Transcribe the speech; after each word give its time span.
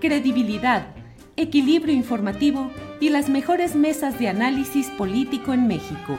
credibilidad, 0.00 0.94
equilibrio 1.36 1.94
informativo 1.94 2.70
y 3.00 3.10
las 3.10 3.28
mejores 3.28 3.74
mesas 3.74 4.18
de 4.18 4.28
análisis 4.28 4.88
político 4.90 5.52
en 5.52 5.66
México. 5.66 6.18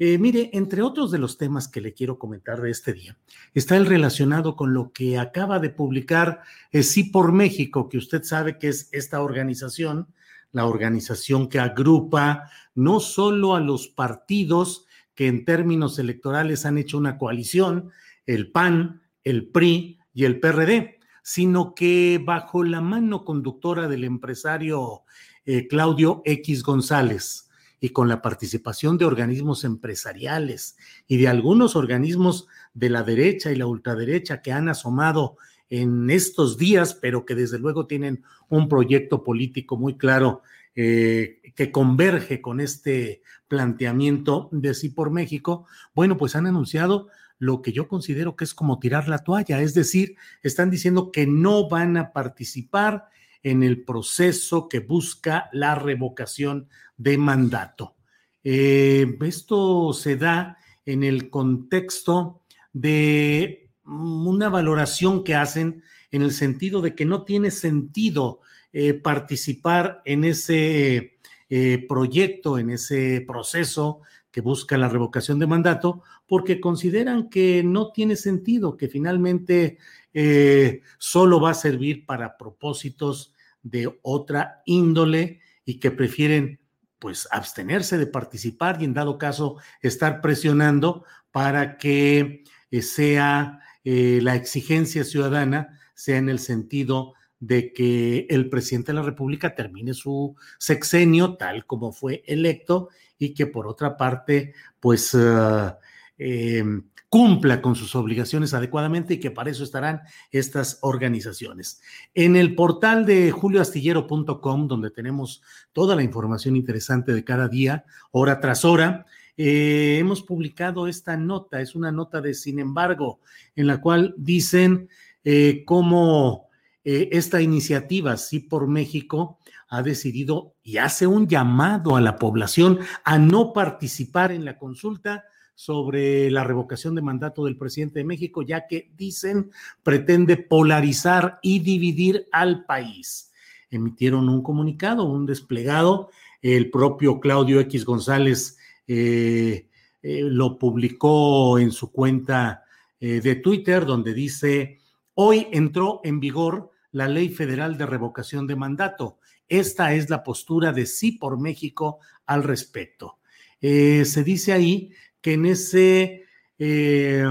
Eh, 0.00 0.16
mire, 0.16 0.50
entre 0.52 0.82
otros 0.82 1.10
de 1.10 1.18
los 1.18 1.38
temas 1.38 1.66
que 1.66 1.80
le 1.80 1.92
quiero 1.92 2.18
comentar 2.18 2.60
de 2.60 2.70
este 2.70 2.92
día, 2.92 3.18
está 3.52 3.76
el 3.76 3.86
relacionado 3.86 4.54
con 4.54 4.72
lo 4.72 4.92
que 4.92 5.18
acaba 5.18 5.58
de 5.58 5.70
publicar 5.70 6.42
eh, 6.70 6.84
Sí 6.84 7.04
por 7.04 7.32
México, 7.32 7.88
que 7.88 7.98
usted 7.98 8.22
sabe 8.22 8.58
que 8.58 8.68
es 8.68 8.88
esta 8.92 9.20
organización, 9.20 10.06
la 10.52 10.66
organización 10.66 11.48
que 11.48 11.58
agrupa 11.58 12.48
no 12.74 13.00
solo 13.00 13.56
a 13.56 13.60
los 13.60 13.88
partidos 13.88 14.86
que 15.14 15.26
en 15.26 15.44
términos 15.44 15.98
electorales 15.98 16.64
han 16.64 16.78
hecho 16.78 16.96
una 16.96 17.18
coalición, 17.18 17.90
el 18.24 18.52
PAN, 18.52 19.02
el 19.24 19.48
PRI 19.48 19.98
y 20.14 20.24
el 20.24 20.38
PRD, 20.38 20.97
sino 21.28 21.74
que 21.74 22.18
bajo 22.24 22.64
la 22.64 22.80
mano 22.80 23.22
conductora 23.22 23.86
del 23.86 24.04
empresario 24.04 25.02
eh, 25.44 25.68
Claudio 25.68 26.22
X 26.24 26.62
González 26.62 27.50
y 27.80 27.90
con 27.90 28.08
la 28.08 28.22
participación 28.22 28.96
de 28.96 29.04
organismos 29.04 29.64
empresariales 29.64 30.78
y 31.06 31.18
de 31.18 31.28
algunos 31.28 31.76
organismos 31.76 32.46
de 32.72 32.88
la 32.88 33.02
derecha 33.02 33.52
y 33.52 33.56
la 33.56 33.66
ultraderecha 33.66 34.40
que 34.40 34.52
han 34.52 34.70
asomado 34.70 35.36
en 35.68 36.08
estos 36.08 36.56
días, 36.56 36.94
pero 36.94 37.26
que 37.26 37.34
desde 37.34 37.58
luego 37.58 37.86
tienen 37.86 38.24
un 38.48 38.66
proyecto 38.66 39.22
político 39.22 39.76
muy 39.76 39.98
claro 39.98 40.40
eh, 40.74 41.42
que 41.54 41.70
converge 41.70 42.40
con 42.40 42.58
este 42.58 43.20
planteamiento 43.48 44.48
de 44.50 44.72
sí 44.72 44.88
por 44.88 45.10
México, 45.10 45.66
bueno, 45.94 46.16
pues 46.16 46.36
han 46.36 46.46
anunciado 46.46 47.08
lo 47.38 47.62
que 47.62 47.72
yo 47.72 47.88
considero 47.88 48.36
que 48.36 48.44
es 48.44 48.54
como 48.54 48.78
tirar 48.78 49.08
la 49.08 49.18
toalla, 49.18 49.60
es 49.60 49.74
decir, 49.74 50.16
están 50.42 50.70
diciendo 50.70 51.12
que 51.12 51.26
no 51.26 51.68
van 51.68 51.96
a 51.96 52.12
participar 52.12 53.08
en 53.42 53.62
el 53.62 53.84
proceso 53.84 54.68
que 54.68 54.80
busca 54.80 55.48
la 55.52 55.74
revocación 55.74 56.68
de 56.96 57.18
mandato. 57.18 57.96
Eh, 58.42 59.16
esto 59.20 59.92
se 59.92 60.16
da 60.16 60.58
en 60.84 61.04
el 61.04 61.30
contexto 61.30 62.42
de 62.72 63.70
una 63.84 64.48
valoración 64.48 65.24
que 65.24 65.34
hacen 65.34 65.82
en 66.10 66.22
el 66.22 66.32
sentido 66.32 66.80
de 66.80 66.94
que 66.94 67.04
no 67.04 67.24
tiene 67.24 67.50
sentido 67.50 68.40
eh, 68.72 68.94
participar 68.94 70.02
en 70.04 70.24
ese 70.24 71.18
eh, 71.48 71.86
proyecto, 71.88 72.58
en 72.58 72.70
ese 72.70 73.24
proceso 73.26 74.00
que 74.38 74.42
busca 74.42 74.78
la 74.78 74.88
revocación 74.88 75.40
de 75.40 75.48
mandato, 75.48 76.04
porque 76.28 76.60
consideran 76.60 77.28
que 77.28 77.64
no 77.64 77.90
tiene 77.90 78.14
sentido, 78.14 78.76
que 78.76 78.86
finalmente 78.86 79.78
eh, 80.14 80.82
solo 80.96 81.40
va 81.40 81.50
a 81.50 81.54
servir 81.54 82.06
para 82.06 82.38
propósitos 82.38 83.34
de 83.64 83.98
otra 84.00 84.62
índole 84.64 85.40
y 85.64 85.80
que 85.80 85.90
prefieren 85.90 86.60
pues 87.00 87.26
abstenerse 87.32 87.98
de 87.98 88.06
participar 88.06 88.80
y 88.80 88.84
en 88.84 88.94
dado 88.94 89.18
caso 89.18 89.56
estar 89.82 90.20
presionando 90.20 91.04
para 91.32 91.76
que 91.76 92.44
eh, 92.70 92.82
sea 92.82 93.58
eh, 93.82 94.20
la 94.22 94.36
exigencia 94.36 95.02
ciudadana 95.02 95.80
sea 95.94 96.18
en 96.18 96.28
el 96.28 96.38
sentido 96.38 97.14
de 97.40 97.72
que 97.72 98.26
el 98.30 98.48
presidente 98.48 98.92
de 98.92 98.96
la 98.96 99.02
República 99.02 99.54
termine 99.54 99.94
su 99.94 100.36
sexenio 100.58 101.36
tal 101.36 101.66
como 101.66 101.92
fue 101.92 102.22
electo 102.26 102.88
y 103.18 103.34
que 103.34 103.46
por 103.46 103.66
otra 103.66 103.96
parte, 103.96 104.54
pues 104.80 105.14
ah, 105.14 105.78
em, 106.16 106.84
cumpla 107.08 107.62
con 107.62 107.74
sus 107.74 107.94
obligaciones 107.96 108.54
adecuadamente 108.54 109.14
y 109.14 109.20
que 109.20 109.30
para 109.30 109.50
eso 109.50 109.64
estarán 109.64 110.02
estas 110.30 110.78
organizaciones. 110.82 111.80
En 112.14 112.36
el 112.36 112.54
portal 112.54 113.06
de 113.06 113.30
julioastillero.com, 113.30 114.68
donde 114.68 114.90
tenemos 114.90 115.42
toda 115.72 115.96
la 115.96 116.02
información 116.02 116.56
interesante 116.56 117.12
de 117.12 117.24
cada 117.24 117.48
día, 117.48 117.84
hora 118.10 118.40
tras 118.40 118.64
hora, 118.64 119.06
eh, 119.36 119.96
hemos 119.98 120.22
publicado 120.22 120.86
esta 120.86 121.16
nota, 121.16 121.60
es 121.60 121.74
una 121.74 121.92
nota 121.92 122.20
de 122.20 122.34
sin 122.34 122.58
embargo, 122.58 123.20
en 123.56 123.68
la 123.68 123.80
cual 123.80 124.14
dicen 124.18 124.88
eh, 125.24 125.62
cómo 125.64 126.47
eh, 126.84 127.08
esta 127.12 127.42
iniciativa, 127.42 128.16
Sí 128.16 128.40
por 128.40 128.66
México, 128.68 129.38
ha 129.68 129.82
decidido 129.82 130.54
y 130.62 130.78
hace 130.78 131.06
un 131.06 131.28
llamado 131.28 131.96
a 131.96 132.00
la 132.00 132.16
población 132.16 132.78
a 133.04 133.18
no 133.18 133.52
participar 133.52 134.32
en 134.32 134.44
la 134.44 134.56
consulta 134.56 135.24
sobre 135.54 136.30
la 136.30 136.44
revocación 136.44 136.94
de 136.94 137.02
mandato 137.02 137.44
del 137.44 137.56
presidente 137.56 137.98
de 137.98 138.04
México, 138.04 138.42
ya 138.42 138.66
que 138.66 138.90
dicen 138.96 139.50
pretende 139.82 140.36
polarizar 140.36 141.40
y 141.42 141.58
dividir 141.58 142.28
al 142.30 142.64
país. 142.64 143.32
Emitieron 143.70 144.28
un 144.28 144.42
comunicado, 144.42 145.04
un 145.04 145.26
desplegado, 145.26 146.10
el 146.40 146.70
propio 146.70 147.18
Claudio 147.18 147.60
X 147.60 147.84
González 147.84 148.56
eh, 148.86 149.66
eh, 150.00 150.20
lo 150.22 150.56
publicó 150.56 151.58
en 151.58 151.72
su 151.72 151.90
cuenta 151.90 152.62
de 153.00 153.36
Twitter, 153.36 153.86
donde 153.86 154.12
dice, 154.12 154.77
hoy 155.20 155.48
entró 155.50 156.00
en 156.04 156.20
vigor 156.20 156.70
la 156.92 157.08
ley 157.08 157.28
federal 157.28 157.76
de 157.76 157.86
revocación 157.86 158.46
de 158.46 158.56
mandato 158.56 159.18
esta 159.48 159.94
es 159.94 160.10
la 160.10 160.22
postura 160.22 160.72
de 160.72 160.86
sí 160.86 161.12
por 161.12 161.40
México 161.40 161.98
al 162.26 162.42
respecto. 162.42 163.18
Eh, 163.60 164.04
se 164.04 164.22
dice 164.22 164.52
ahí 164.52 164.92
que 165.20 165.34
en 165.34 165.46
ese... 165.46 166.24
Eh, 166.58 167.24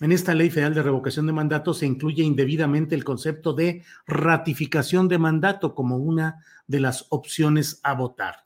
en 0.00 0.10
esta 0.10 0.34
ley 0.34 0.50
federal 0.50 0.74
de 0.74 0.82
revocación 0.82 1.24
de 1.26 1.32
mandato 1.32 1.72
se 1.72 1.86
incluye 1.86 2.24
indebidamente 2.24 2.96
el 2.96 3.04
concepto 3.04 3.52
de 3.52 3.84
ratificación 4.06 5.06
de 5.06 5.18
mandato 5.18 5.74
como 5.74 5.98
una 5.98 6.44
de 6.66 6.80
las 6.80 7.06
opciones 7.10 7.78
a 7.84 7.94
votar. 7.94 8.43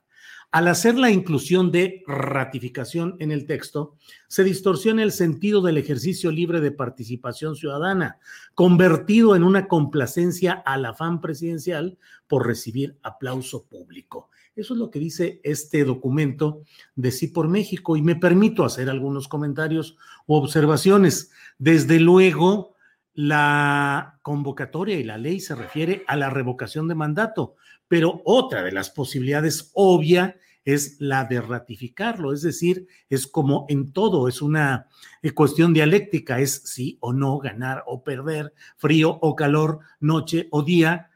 Al 0.51 0.67
hacer 0.67 0.97
la 0.97 1.11
inclusión 1.11 1.71
de 1.71 2.03
ratificación 2.07 3.15
en 3.19 3.31
el 3.31 3.45
texto, 3.45 3.95
se 4.27 4.43
distorsiona 4.43 5.03
el 5.03 5.11
sentido 5.11 5.61
del 5.61 5.77
ejercicio 5.77 6.31
libre 6.31 6.59
de 6.59 6.71
participación 6.71 7.55
ciudadana, 7.55 8.17
convertido 8.55 9.35
en 9.35 9.43
una 9.43 9.67
complacencia 9.67 10.53
al 10.53 10.85
afán 10.85 11.21
presidencial 11.21 11.99
por 12.27 12.47
recibir 12.47 12.97
aplauso 13.03 13.67
público. 13.67 14.31
Eso 14.55 14.73
es 14.73 14.79
lo 14.79 14.89
que 14.89 14.97
dice 14.97 15.39
este 15.43 15.83
documento 15.85 16.63
de 16.95 17.11
Sí 17.11 17.27
por 17.27 17.47
México 17.47 17.95
y 17.95 18.01
me 18.01 18.15
permito 18.15 18.65
hacer 18.65 18.89
algunos 18.89 19.27
comentarios 19.27 19.97
u 20.25 20.33
observaciones. 20.33 21.31
Desde 21.59 21.99
luego, 21.99 22.75
la 23.13 24.19
convocatoria 24.23 24.97
y 24.97 25.03
la 25.03 25.17
ley 25.17 25.41
se 25.41 25.53
refiere 25.53 26.03
a 26.07 26.15
la 26.15 26.29
revocación 26.29 26.87
de 26.87 26.95
mandato, 26.95 27.55
pero 27.89 28.21
otra 28.23 28.63
de 28.63 28.71
las 28.71 28.89
posibilidades 28.89 29.71
obvia 29.73 30.37
es 30.63 30.97
la 30.99 31.25
de 31.25 31.41
ratificarlo, 31.41 32.31
es 32.31 32.41
decir, 32.41 32.87
es 33.09 33.27
como 33.27 33.65
en 33.67 33.91
todo, 33.91 34.27
es 34.27 34.41
una 34.41 34.87
eh, 35.21 35.31
cuestión 35.31 35.73
dialéctica, 35.73 36.39
es 36.39 36.61
sí 36.65 36.97
o 37.01 37.11
no, 37.11 37.39
ganar 37.39 37.83
o 37.87 38.03
perder, 38.03 38.53
frío 38.77 39.17
o 39.21 39.35
calor, 39.35 39.79
noche 39.99 40.47
o 40.51 40.61
día, 40.61 41.09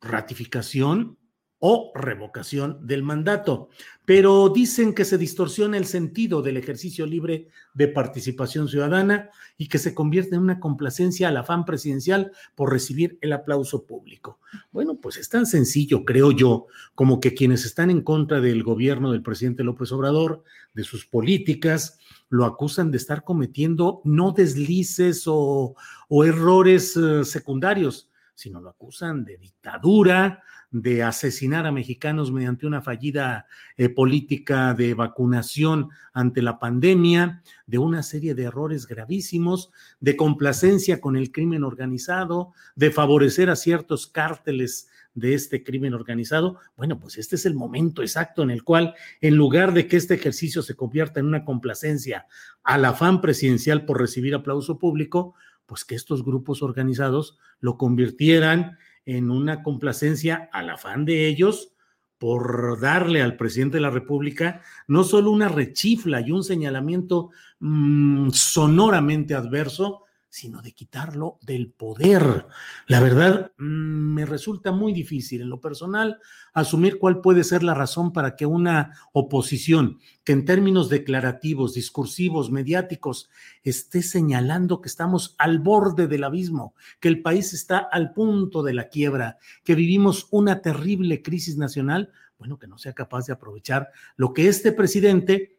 ratificación 0.00 1.16
o 1.64 1.92
revocación 1.94 2.84
del 2.88 3.04
mandato. 3.04 3.68
Pero 4.04 4.48
dicen 4.48 4.94
que 4.94 5.04
se 5.04 5.16
distorsiona 5.16 5.76
el 5.76 5.86
sentido 5.86 6.42
del 6.42 6.56
ejercicio 6.56 7.06
libre 7.06 7.46
de 7.72 7.86
participación 7.86 8.66
ciudadana 8.66 9.30
y 9.56 9.68
que 9.68 9.78
se 9.78 9.94
convierte 9.94 10.34
en 10.34 10.42
una 10.42 10.58
complacencia 10.58 11.28
al 11.28 11.36
afán 11.36 11.64
presidencial 11.64 12.32
por 12.56 12.72
recibir 12.72 13.16
el 13.20 13.32
aplauso 13.32 13.86
público. 13.86 14.40
Bueno, 14.72 14.96
pues 14.96 15.18
es 15.18 15.28
tan 15.28 15.46
sencillo, 15.46 16.04
creo 16.04 16.32
yo, 16.32 16.66
como 16.96 17.20
que 17.20 17.32
quienes 17.32 17.64
están 17.64 17.90
en 17.90 18.02
contra 18.02 18.40
del 18.40 18.64
gobierno 18.64 19.12
del 19.12 19.22
presidente 19.22 19.62
López 19.62 19.92
Obrador, 19.92 20.42
de 20.74 20.82
sus 20.82 21.06
políticas, 21.06 21.96
lo 22.28 22.44
acusan 22.44 22.90
de 22.90 22.96
estar 22.96 23.22
cometiendo 23.22 24.00
no 24.02 24.32
deslices 24.32 25.24
o, 25.26 25.76
errores 26.24 26.96
eh, 26.96 27.24
secundarios, 27.24 28.08
sino 28.34 28.60
lo 28.60 28.70
acusan 28.70 29.24
de 29.24 29.36
dictadura, 29.38 30.42
de 30.70 31.02
asesinar 31.02 31.66
a 31.66 31.72
mexicanos 31.72 32.32
mediante 32.32 32.66
una 32.66 32.80
fallida 32.80 33.46
eh, 33.76 33.90
política 33.90 34.72
de 34.74 34.94
vacunación 34.94 35.90
ante 36.12 36.40
la 36.40 36.58
pandemia, 36.58 37.42
de 37.66 37.78
una 37.78 38.02
serie 38.02 38.34
de 38.34 38.44
errores 38.44 38.86
gravísimos, 38.86 39.70
de 40.00 40.16
complacencia 40.16 41.00
con 41.00 41.16
el 41.16 41.30
crimen 41.30 41.62
organizado, 41.62 42.52
de 42.74 42.90
favorecer 42.90 43.50
a 43.50 43.56
ciertos 43.56 44.06
cárteles 44.06 44.88
de 45.14 45.34
este 45.34 45.62
crimen 45.62 45.94
organizado, 45.94 46.58
bueno, 46.76 46.98
pues 46.98 47.18
este 47.18 47.36
es 47.36 47.44
el 47.44 47.54
momento 47.54 48.02
exacto 48.02 48.42
en 48.42 48.50
el 48.50 48.64
cual, 48.64 48.94
en 49.20 49.36
lugar 49.36 49.74
de 49.74 49.86
que 49.86 49.96
este 49.96 50.14
ejercicio 50.14 50.62
se 50.62 50.74
convierta 50.74 51.20
en 51.20 51.26
una 51.26 51.44
complacencia 51.44 52.26
al 52.62 52.84
afán 52.84 53.20
presidencial 53.20 53.84
por 53.84 54.00
recibir 54.00 54.34
aplauso 54.34 54.78
público, 54.78 55.34
pues 55.66 55.84
que 55.84 55.94
estos 55.94 56.24
grupos 56.24 56.62
organizados 56.62 57.38
lo 57.60 57.76
convirtieran 57.78 58.78
en 59.04 59.30
una 59.30 59.62
complacencia 59.62 60.48
al 60.52 60.70
afán 60.70 61.04
de 61.04 61.26
ellos 61.26 61.72
por 62.18 62.78
darle 62.80 63.20
al 63.20 63.36
presidente 63.36 63.78
de 63.78 63.82
la 63.82 63.90
República 63.90 64.62
no 64.86 65.02
solo 65.02 65.32
una 65.32 65.48
rechifla 65.48 66.20
y 66.20 66.30
un 66.30 66.44
señalamiento 66.44 67.30
mm, 67.58 68.30
sonoramente 68.30 69.34
adverso, 69.34 70.04
sino 70.32 70.62
de 70.62 70.72
quitarlo 70.72 71.38
del 71.42 71.70
poder. 71.70 72.46
La 72.86 73.00
verdad, 73.00 73.52
mm, 73.58 74.14
me 74.14 74.24
resulta 74.24 74.72
muy 74.72 74.94
difícil 74.94 75.42
en 75.42 75.50
lo 75.50 75.60
personal 75.60 76.20
asumir 76.54 76.98
cuál 76.98 77.20
puede 77.20 77.44
ser 77.44 77.62
la 77.62 77.74
razón 77.74 78.14
para 78.14 78.34
que 78.34 78.46
una 78.46 78.96
oposición 79.12 79.98
que 80.24 80.32
en 80.32 80.46
términos 80.46 80.88
declarativos, 80.88 81.74
discursivos, 81.74 82.50
mediáticos, 82.50 83.28
esté 83.62 84.02
señalando 84.02 84.80
que 84.80 84.88
estamos 84.88 85.34
al 85.36 85.58
borde 85.58 86.06
del 86.06 86.24
abismo, 86.24 86.74
que 86.98 87.08
el 87.08 87.20
país 87.20 87.52
está 87.52 87.76
al 87.76 88.14
punto 88.14 88.62
de 88.62 88.72
la 88.72 88.88
quiebra, 88.88 89.36
que 89.64 89.74
vivimos 89.74 90.28
una 90.30 90.62
terrible 90.62 91.20
crisis 91.20 91.58
nacional, 91.58 92.10
bueno, 92.38 92.58
que 92.58 92.68
no 92.68 92.78
sea 92.78 92.94
capaz 92.94 93.26
de 93.26 93.34
aprovechar 93.34 93.90
lo 94.16 94.32
que 94.32 94.48
este 94.48 94.72
presidente 94.72 95.58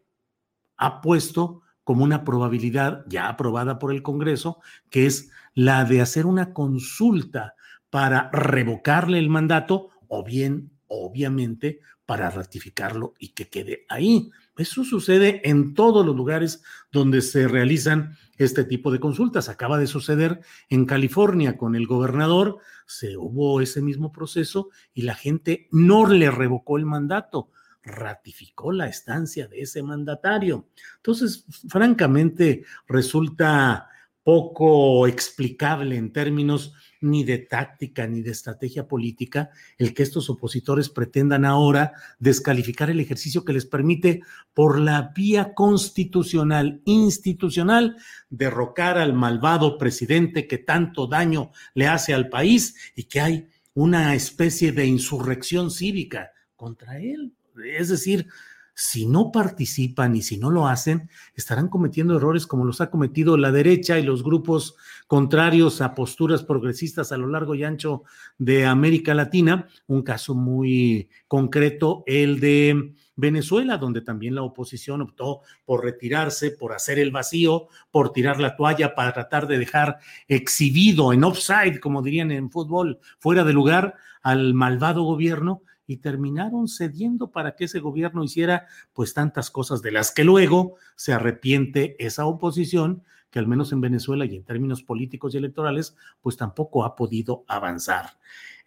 ha 0.78 1.00
puesto 1.00 1.63
como 1.84 2.04
una 2.04 2.24
probabilidad 2.24 3.06
ya 3.08 3.28
aprobada 3.28 3.80
por 3.80 3.92
el 3.92 4.04
Congreso, 4.04 4.60
que 4.90 5.06
es 5.06 5.32
la 5.54 5.86
de 5.86 6.02
hacer 6.02 6.26
una 6.26 6.54
consulta 6.54 7.56
para 7.90 8.30
revocarle 8.32 9.20
el 9.20 9.30
mandato 9.30 9.90
o 10.08 10.24
bien, 10.24 10.72
obviamente, 10.88 11.80
para 12.06 12.30
ratificarlo 12.30 13.14
y 13.18 13.30
que 13.30 13.50
quede 13.50 13.86
ahí. 13.90 14.30
Eso 14.58 14.84
sucede 14.84 15.42
en 15.50 15.74
todos 15.74 16.06
los 16.06 16.16
lugares 16.16 16.64
donde 16.92 17.22
se 17.22 17.48
realizan 17.48 18.16
este 18.38 18.64
tipo 18.64 18.92
de 18.92 19.00
consultas. 19.00 19.50
Acaba 19.50 19.78
de 19.78 19.88
suceder 19.88 20.42
en 20.70 20.86
California 20.86 21.58
con 21.58 21.76
el 21.76 21.88
gobernador, 21.88 22.60
se 22.86 23.18
hubo 23.18 23.62
ese 23.62 23.82
mismo 23.82 24.12
proceso 24.12 24.70
y 24.94 25.04
la 25.04 25.16
gente 25.16 25.68
no 25.72 26.06
le 26.06 26.30
revocó 26.30 26.78
el 26.78 26.86
mandato, 26.86 27.50
ratificó 27.84 28.72
la 28.72 28.88
estancia 28.88 29.48
de 29.48 29.62
ese 29.62 29.84
mandatario. 29.84 30.68
Entonces, 30.98 31.46
francamente, 31.68 32.64
resulta 32.88 33.90
poco 34.24 35.06
explicable 35.06 35.98
en 35.98 36.14
términos 36.14 36.74
ni 37.02 37.26
de 37.26 37.40
táctica 37.40 38.08
ni 38.08 38.22
de 38.22 38.32
estrategia 38.32 38.88
política 38.88 39.50
el 39.78 39.94
que 39.94 40.04
estos 40.04 40.30
opositores 40.30 40.88
pretendan 40.88 41.44
ahora 41.44 41.92
descalificar 42.20 42.90
el 42.90 43.02
ejercicio 43.02 43.44
que 43.44 43.52
les 43.52 43.66
permite 43.66 44.22
por 44.54 44.80
la 44.80 45.12
vía 45.14 45.54
constitucional, 45.54 46.82
institucional, 46.86 47.98
derrocar 48.30 48.98
al 48.98 49.14
malvado 49.14 49.78
presidente 49.78 50.48
que 50.48 50.58
tanto 50.58 51.08
daño 51.08 51.52
le 51.74 51.88
hace 51.88 52.14
al 52.14 52.30
país 52.30 52.76
y 52.96 53.04
que 53.04 53.20
hay 53.20 53.48
una 53.74 54.16
especie 54.16 54.72
de 54.72 54.86
insurrección 54.86 55.70
cívica 55.70 56.32
contra 56.56 57.00
él. 57.00 57.34
Es 57.64 57.90
decir, 57.90 58.28
si 58.76 59.06
no 59.06 59.32
participan 59.32 60.16
y 60.16 60.24
si 60.24 60.38
no 60.38 60.50
lo 60.50 60.68
hacen, 60.68 61.10
estarán 61.36 61.68
cometiendo 61.68 62.18
errores 62.18 62.48
como 62.48 62.66
los 62.66 62.82
ha 62.82 62.90
cometido 62.90 63.38
la 63.38 63.52
derecha 63.52 64.00
y 64.00 64.04
los 64.04 64.24
grupos 64.24 64.76
contrarios 65.08 65.80
a 65.82 65.94
posturas 65.94 66.44
progresistas 66.44 67.12
a 67.12 67.18
lo 67.18 67.28
largo 67.28 67.54
y 67.54 67.64
ancho 67.64 68.04
de 68.40 68.66
América 68.66 69.14
Latina. 69.14 69.68
Un 69.86 70.02
caso 70.02 70.34
muy 70.34 71.08
concreto, 71.28 72.04
el 72.08 72.40
de 72.40 72.96
Venezuela, 73.16 73.78
donde 73.78 74.02
también 74.02 74.34
la 74.34 74.42
oposición 74.42 75.02
optó 75.02 75.42
por 75.66 75.84
retirarse, 75.84 76.50
por 76.50 76.74
hacer 76.74 76.98
el 76.98 77.12
vacío, 77.12 77.68
por 77.92 78.12
tirar 78.12 78.40
la 78.40 78.56
toalla 78.56 78.96
para 78.96 79.14
tratar 79.14 79.46
de 79.46 79.60
dejar 79.60 79.98
exhibido 80.28 81.14
en 81.14 81.24
offside, 81.24 81.80
como 81.80 82.02
dirían 82.02 82.32
en 82.32 82.50
fútbol, 82.50 83.00
fuera 83.20 83.44
de 83.44 83.54
lugar 83.54 83.96
al 84.24 84.56
malvado 84.56 85.04
gobierno 85.04 85.62
y 85.86 85.98
terminaron 85.98 86.68
cediendo 86.68 87.32
para 87.32 87.56
que 87.56 87.66
ese 87.66 87.80
gobierno 87.80 88.24
hiciera 88.24 88.68
pues 88.94 89.14
tantas 89.14 89.52
cosas 89.52 89.82
de 89.82 89.92
las 89.92 90.12
que 90.12 90.24
luego 90.24 90.76
se 90.96 91.14
arrepiente 91.14 91.96
esa 92.04 92.26
oposición 92.26 93.04
que 93.30 93.40
al 93.40 93.48
menos 93.48 93.72
en 93.72 93.82
Venezuela 93.82 94.26
y 94.26 94.36
en 94.36 94.44
términos 94.44 94.84
políticos 94.84 95.34
y 95.34 95.38
electorales 95.38 95.96
pues 96.22 96.38
tampoco 96.38 96.86
ha 96.86 96.96
podido 96.96 97.44
avanzar. 97.48 98.18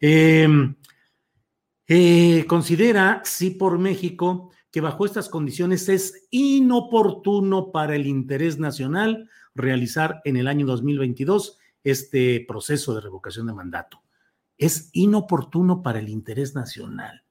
Em, 0.01 0.75
eh, 1.87 2.45
considera, 2.49 3.23
sí, 3.25 3.51
por 3.51 3.79
México, 3.79 4.51
que 4.73 4.81
bajo 4.81 5.07
estas 5.07 5.29
condiciones 5.29 5.89
es 5.89 6.27
inoportuno 6.31 7.71
para 7.71 7.95
el 7.95 8.07
interés 8.07 8.59
nacional 8.59 9.31
realizar 9.55 10.21
en 10.25 10.37
el 10.37 10.49
año 10.49 10.67
2022 10.67 11.59
este 11.85 12.45
proceso 12.47 12.95
de 12.95 13.01
revocación 13.01 13.47
de 13.47 13.55
mandato 13.55 14.03
es 14.59 14.91
inoportuno 14.93 15.83
para 15.83 15.99
el 15.99 16.09
interés 16.09 16.55
nacional. 16.55 17.23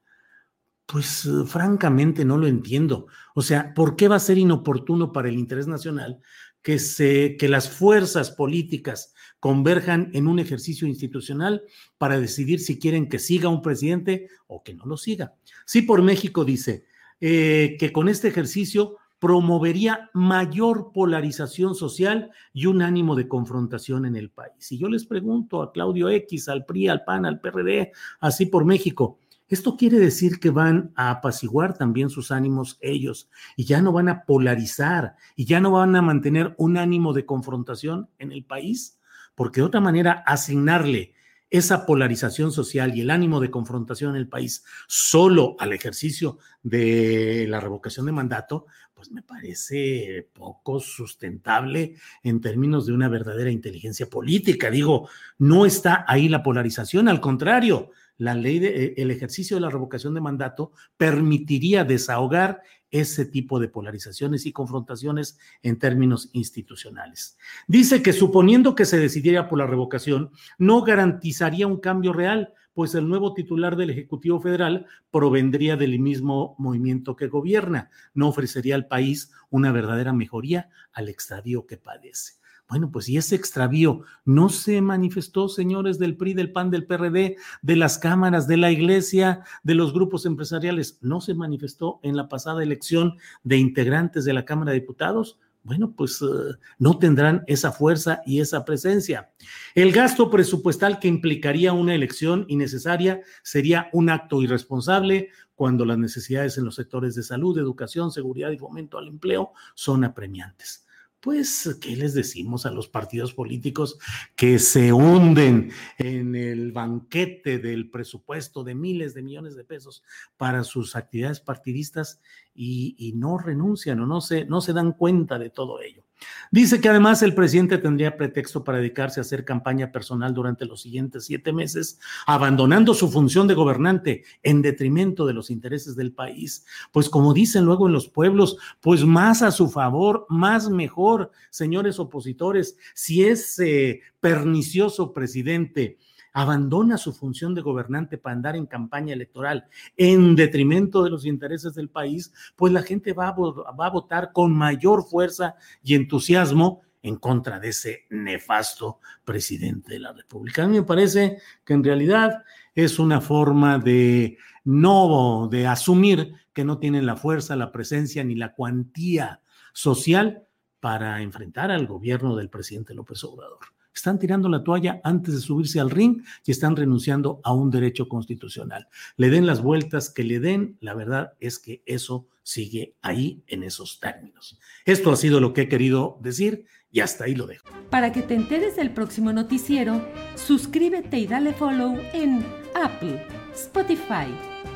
Pues 0.86 1.26
eh, 1.26 1.44
francamente 1.46 2.24
no 2.24 2.38
lo 2.38 2.46
entiendo. 2.46 3.08
O 3.34 3.42
sea, 3.42 3.74
¿por 3.74 3.96
qué 3.96 4.08
va 4.08 4.16
a 4.16 4.20
ser 4.20 4.38
inoportuno 4.38 5.12
para 5.12 5.28
el 5.28 5.36
interés 5.36 5.66
nacional 5.66 6.20
que, 6.62 6.78
se, 6.78 7.36
que 7.36 7.48
las 7.48 7.68
fuerzas 7.68 8.30
políticas 8.30 9.12
converjan 9.40 10.10
en 10.14 10.26
un 10.26 10.38
ejercicio 10.38 10.86
institucional 10.86 11.62
para 11.98 12.18
decidir 12.18 12.60
si 12.60 12.78
quieren 12.78 13.08
que 13.08 13.18
siga 13.18 13.48
un 13.48 13.62
presidente 13.62 14.28
o 14.46 14.62
que 14.62 14.74
no 14.74 14.86
lo 14.86 14.96
siga? 14.96 15.34
Sí, 15.64 15.82
por 15.82 16.02
México 16.02 16.44
dice 16.44 16.86
eh, 17.20 17.76
que 17.78 17.92
con 17.92 18.08
este 18.08 18.28
ejercicio 18.28 18.98
promovería 19.18 20.10
mayor 20.12 20.92
polarización 20.92 21.74
social 21.74 22.30
y 22.52 22.66
un 22.66 22.82
ánimo 22.82 23.14
de 23.14 23.28
confrontación 23.28 24.04
en 24.04 24.16
el 24.16 24.30
país. 24.30 24.70
Y 24.72 24.78
yo 24.78 24.88
les 24.88 25.06
pregunto 25.06 25.62
a 25.62 25.72
Claudio 25.72 26.08
X, 26.08 26.48
al 26.48 26.64
PRI, 26.64 26.88
al 26.88 27.04
PAN, 27.04 27.24
al 27.24 27.40
PRD, 27.40 27.92
así 28.20 28.46
por 28.46 28.64
México, 28.64 29.18
¿esto 29.48 29.76
quiere 29.76 29.98
decir 29.98 30.38
que 30.38 30.50
van 30.50 30.92
a 30.96 31.10
apaciguar 31.10 31.78
también 31.78 32.10
sus 32.10 32.30
ánimos 32.30 32.78
ellos 32.80 33.30
y 33.56 33.64
ya 33.64 33.80
no 33.80 33.92
van 33.92 34.08
a 34.08 34.24
polarizar 34.24 35.16
y 35.34 35.44
ya 35.46 35.60
no 35.60 35.70
van 35.70 35.96
a 35.96 36.02
mantener 36.02 36.54
un 36.58 36.76
ánimo 36.76 37.12
de 37.12 37.24
confrontación 37.24 38.10
en 38.18 38.32
el 38.32 38.44
país? 38.44 38.98
Porque 39.34 39.60
de 39.60 39.66
otra 39.66 39.80
manera, 39.80 40.24
asignarle 40.26 41.14
esa 41.50 41.86
polarización 41.86 42.50
social 42.50 42.96
y 42.96 43.02
el 43.02 43.10
ánimo 43.10 43.40
de 43.40 43.50
confrontación 43.50 44.10
en 44.10 44.16
el 44.16 44.28
país 44.28 44.64
solo 44.88 45.54
al 45.58 45.72
ejercicio 45.72 46.38
de 46.62 47.46
la 47.48 47.60
revocación 47.60 48.06
de 48.06 48.12
mandato, 48.12 48.66
pues 48.96 49.12
me 49.12 49.20
parece 49.20 50.26
poco 50.32 50.80
sustentable 50.80 51.96
en 52.22 52.40
términos 52.40 52.86
de 52.86 52.94
una 52.94 53.10
verdadera 53.10 53.50
inteligencia 53.50 54.08
política. 54.08 54.70
Digo, 54.70 55.10
no 55.36 55.66
está 55.66 56.06
ahí 56.08 56.30
la 56.30 56.42
polarización, 56.42 57.06
al 57.06 57.20
contrario, 57.20 57.90
la 58.16 58.32
ley 58.32 58.58
de, 58.58 58.94
el 58.96 59.10
ejercicio 59.10 59.58
de 59.58 59.60
la 59.60 59.68
revocación 59.68 60.14
de 60.14 60.22
mandato 60.22 60.72
permitiría 60.96 61.84
desahogar 61.84 62.62
ese 62.90 63.26
tipo 63.26 63.60
de 63.60 63.68
polarizaciones 63.68 64.46
y 64.46 64.52
confrontaciones 64.52 65.38
en 65.62 65.78
términos 65.78 66.30
institucionales. 66.32 67.36
Dice 67.68 68.02
que 68.02 68.14
suponiendo 68.14 68.74
que 68.74 68.86
se 68.86 68.98
decidiera 68.98 69.46
por 69.46 69.58
la 69.58 69.66
revocación, 69.66 70.30
no 70.56 70.80
garantizaría 70.80 71.66
un 71.66 71.80
cambio 71.80 72.14
real, 72.14 72.54
pues 72.76 72.94
el 72.94 73.08
nuevo 73.08 73.32
titular 73.32 73.74
del 73.74 73.88
Ejecutivo 73.88 74.38
Federal 74.38 74.84
provendría 75.10 75.78
del 75.78 75.98
mismo 75.98 76.54
movimiento 76.58 77.16
que 77.16 77.26
gobierna, 77.26 77.88
no 78.12 78.28
ofrecería 78.28 78.74
al 78.74 78.86
país 78.86 79.32
una 79.48 79.72
verdadera 79.72 80.12
mejoría 80.12 80.68
al 80.92 81.08
extravío 81.08 81.66
que 81.66 81.78
padece. 81.78 82.34
Bueno, 82.68 82.90
pues 82.90 83.08
y 83.08 83.16
ese 83.16 83.34
extravío 83.34 84.02
no 84.26 84.50
se 84.50 84.82
manifestó, 84.82 85.48
señores 85.48 85.98
del 85.98 86.18
PRI, 86.18 86.34
del 86.34 86.52
PAN, 86.52 86.70
del 86.70 86.84
PRD, 86.84 87.36
de 87.62 87.76
las 87.76 87.96
cámaras, 87.96 88.46
de 88.46 88.58
la 88.58 88.70
iglesia, 88.70 89.42
de 89.62 89.74
los 89.74 89.94
grupos 89.94 90.26
empresariales, 90.26 90.98
no 91.00 91.22
se 91.22 91.32
manifestó 91.32 91.98
en 92.02 92.14
la 92.14 92.28
pasada 92.28 92.62
elección 92.62 93.16
de 93.42 93.56
integrantes 93.56 94.26
de 94.26 94.34
la 94.34 94.44
Cámara 94.44 94.72
de 94.72 94.80
Diputados 94.80 95.38
bueno, 95.66 95.92
pues 95.96 96.22
eh, 96.22 96.54
no 96.78 96.98
tendrán 96.98 97.42
esa 97.48 97.72
fuerza 97.72 98.22
y 98.24 98.40
esa 98.40 98.64
presencia. 98.64 99.32
El 99.74 99.90
gasto 99.90 100.30
presupuestal 100.30 101.00
que 101.00 101.08
implicaría 101.08 101.72
una 101.72 101.94
elección 101.94 102.44
innecesaria 102.48 103.20
sería 103.42 103.90
un 103.92 104.08
acto 104.08 104.40
irresponsable 104.42 105.30
cuando 105.56 105.84
las 105.84 105.98
necesidades 105.98 106.56
en 106.56 106.64
los 106.64 106.76
sectores 106.76 107.16
de 107.16 107.24
salud, 107.24 107.58
educación, 107.58 108.12
seguridad 108.12 108.50
y 108.50 108.58
fomento 108.58 108.96
al 108.96 109.08
empleo 109.08 109.52
son 109.74 110.04
apremiantes 110.04 110.85
pues, 111.20 111.78
¿qué 111.80 111.96
les 111.96 112.14
decimos 112.14 112.66
a 112.66 112.70
los 112.70 112.88
partidos 112.88 113.34
políticos 113.34 113.98
que 114.34 114.58
se 114.58 114.92
hunden 114.92 115.72
en 115.98 116.34
el 116.34 116.72
banquete 116.72 117.58
del 117.58 117.90
presupuesto 117.90 118.62
de 118.62 118.74
miles 118.74 119.14
de 119.14 119.22
millones 119.22 119.56
de 119.56 119.64
pesos 119.64 120.02
para 120.36 120.62
sus 120.62 120.94
actividades 120.96 121.40
partidistas 121.40 122.20
y, 122.54 123.12
no 123.16 123.38
renuncian 123.38 124.00
o 124.00 124.06
no 124.06 124.20
se, 124.20 124.44
no 124.44 124.60
se 124.60 124.72
dan 124.72 124.92
cuenta 124.92 125.38
de 125.38 125.50
todo 125.50 125.80
ello? 125.80 126.05
Dice 126.50 126.80
que 126.80 126.88
además 126.88 127.22
el 127.22 127.34
presidente 127.34 127.78
tendría 127.78 128.16
pretexto 128.16 128.64
para 128.64 128.78
dedicarse 128.78 129.20
a 129.20 129.22
hacer 129.22 129.44
campaña 129.44 129.92
personal 129.92 130.32
durante 130.32 130.64
los 130.64 130.80
siguientes 130.80 131.24
siete 131.24 131.52
meses, 131.52 131.98
abandonando 132.26 132.94
su 132.94 133.10
función 133.10 133.46
de 133.46 133.54
gobernante 133.54 134.24
en 134.42 134.62
detrimento 134.62 135.26
de 135.26 135.34
los 135.34 135.50
intereses 135.50 135.96
del 135.96 136.12
país. 136.12 136.64
Pues 136.92 137.08
como 137.08 137.34
dicen 137.34 137.64
luego 137.64 137.86
en 137.86 137.92
los 137.92 138.08
pueblos, 138.08 138.56
pues 138.80 139.04
más 139.04 139.42
a 139.42 139.50
su 139.50 139.68
favor, 139.68 140.26
más 140.28 140.70
mejor, 140.70 141.30
señores 141.50 141.98
opositores, 141.98 142.76
si 142.94 143.24
ese 143.24 144.00
pernicioso 144.20 145.12
presidente 145.12 145.98
abandona 146.36 146.98
su 146.98 147.14
función 147.14 147.54
de 147.54 147.62
gobernante 147.62 148.18
para 148.18 148.36
andar 148.36 148.56
en 148.56 148.66
campaña 148.66 149.14
electoral 149.14 149.64
en 149.96 150.36
detrimento 150.36 151.02
de 151.02 151.08
los 151.08 151.24
intereses 151.24 151.74
del 151.74 151.88
país, 151.88 152.30
pues 152.56 152.74
la 152.74 152.82
gente 152.82 153.14
va 153.14 153.28
a, 153.28 153.88
votar 153.88 154.32
con 154.34 154.54
mayor 154.54 155.08
fuerza 155.08 155.54
y 155.82 155.94
entusiasmo 155.94 156.82
en 157.02 157.16
contra 157.16 157.58
de 157.58 157.68
ese 157.70 158.04
nefasto 158.10 159.00
presidente 159.24 159.94
de 159.94 160.00
la 160.00 160.12
República. 160.12 160.64
A 160.64 160.66
mí 160.66 160.78
me 160.78 160.82
parece 160.82 161.38
que 161.64 161.72
en 161.72 161.82
realidad 161.82 162.44
es 162.74 162.98
una 162.98 163.22
forma 163.22 163.78
de 163.78 164.36
no, 164.62 165.48
de 165.50 165.66
asumir 165.66 166.34
que 166.52 166.64
no 166.64 166.78
tienen 166.78 167.06
la 167.06 167.16
fuerza, 167.16 167.56
la 167.56 167.72
presencia 167.72 168.22
ni 168.24 168.34
la 168.34 168.52
cuantía 168.52 169.40
social 169.72 170.46
para 170.80 171.22
enfrentar 171.22 171.70
al 171.70 171.86
gobierno 171.86 172.36
del 172.36 172.50
presidente 172.50 172.92
López 172.92 173.24
Obrador 173.24 173.75
están 173.98 174.18
tirando 174.18 174.48
la 174.48 174.62
toalla 174.62 175.00
antes 175.04 175.34
de 175.34 175.40
subirse 175.40 175.80
al 175.80 175.90
ring 175.90 176.22
y 176.44 176.50
están 176.50 176.76
renunciando 176.76 177.40
a 177.44 177.52
un 177.52 177.70
derecho 177.70 178.08
constitucional. 178.08 178.88
Le 179.16 179.30
den 179.30 179.46
las 179.46 179.62
vueltas 179.62 180.10
que 180.10 180.24
le 180.24 180.40
den, 180.40 180.76
la 180.80 180.94
verdad 180.94 181.32
es 181.40 181.58
que 181.58 181.82
eso 181.86 182.28
sigue 182.42 182.94
ahí 183.02 183.42
en 183.48 183.64
esos 183.64 183.98
términos. 183.98 184.58
Esto 184.84 185.10
ha 185.10 185.16
sido 185.16 185.40
lo 185.40 185.52
que 185.52 185.62
he 185.62 185.68
querido 185.68 186.18
decir 186.22 186.66
y 186.92 187.00
hasta 187.00 187.24
ahí 187.24 187.34
lo 187.34 187.46
dejo. 187.46 187.66
Para 187.90 188.12
que 188.12 188.22
te 188.22 188.34
enteres 188.34 188.76
del 188.76 188.92
próximo 188.92 189.32
noticiero, 189.32 190.00
suscríbete 190.36 191.18
y 191.18 191.26
dale 191.26 191.52
follow 191.52 191.98
en 192.12 192.44
Apple, 192.74 193.26
Spotify, 193.52 194.28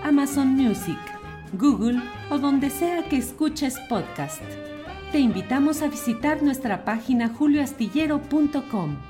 Amazon 0.02 0.48
Music, 0.48 0.98
Google 1.52 2.00
o 2.30 2.38
donde 2.38 2.70
sea 2.70 3.08
que 3.08 3.18
escuches 3.18 3.78
podcast. 3.88 4.42
Te 5.12 5.18
invitamos 5.18 5.82
a 5.82 5.88
visitar 5.88 6.42
nuestra 6.42 6.84
página 6.84 7.28
julioastillero.com. 7.28 9.09